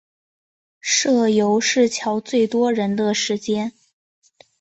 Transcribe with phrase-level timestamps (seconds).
[0.79, 3.71] 社游是乔最多人的时间